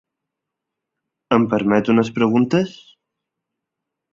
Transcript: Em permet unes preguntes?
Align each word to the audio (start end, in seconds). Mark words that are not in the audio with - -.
Em 1.37 1.45
permet 1.51 1.91
unes 1.95 2.11
preguntes? 2.17 2.73